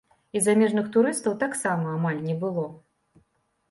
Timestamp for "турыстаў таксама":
0.95-1.87